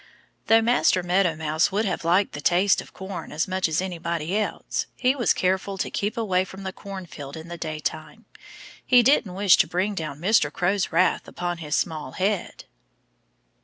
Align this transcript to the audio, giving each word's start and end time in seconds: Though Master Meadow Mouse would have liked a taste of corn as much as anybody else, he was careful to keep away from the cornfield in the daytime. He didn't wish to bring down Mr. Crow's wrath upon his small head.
Though 0.47 0.63
Master 0.63 1.03
Meadow 1.03 1.35
Mouse 1.35 1.71
would 1.71 1.85
have 1.85 2.03
liked 2.03 2.35
a 2.35 2.41
taste 2.41 2.81
of 2.81 2.91
corn 2.91 3.31
as 3.31 3.47
much 3.47 3.67
as 3.69 3.83
anybody 3.83 4.35
else, 4.35 4.87
he 4.95 5.15
was 5.15 5.31
careful 5.31 5.77
to 5.77 5.91
keep 5.91 6.17
away 6.17 6.43
from 6.43 6.63
the 6.63 6.73
cornfield 6.73 7.37
in 7.37 7.49
the 7.49 7.55
daytime. 7.59 8.25
He 8.83 9.03
didn't 9.03 9.35
wish 9.35 9.57
to 9.57 9.67
bring 9.67 9.93
down 9.93 10.19
Mr. 10.19 10.51
Crow's 10.51 10.91
wrath 10.91 11.27
upon 11.27 11.59
his 11.59 11.75
small 11.75 12.13
head. 12.13 12.65